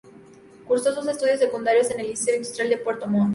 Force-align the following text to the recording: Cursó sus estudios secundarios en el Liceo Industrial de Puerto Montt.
Cursó 0.65 0.95
sus 0.95 1.05
estudios 1.07 1.37
secundarios 1.37 1.91
en 1.91 1.99
el 1.99 2.07
Liceo 2.07 2.33
Industrial 2.35 2.69
de 2.69 2.77
Puerto 2.79 3.05
Montt. 3.05 3.29